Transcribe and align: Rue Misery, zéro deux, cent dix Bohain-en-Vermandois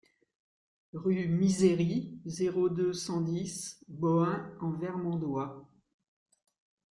Rue 0.93 1.27
Misery, 1.27 2.19
zéro 2.25 2.69
deux, 2.69 2.91
cent 2.91 3.21
dix 3.21 3.83
Bohain-en-Vermandois 3.87 5.69